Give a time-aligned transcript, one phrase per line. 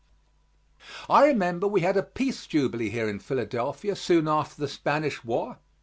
[1.11, 5.59] I remember we had a Peace Jubilee here in Philadelphia soon after the Spanish war.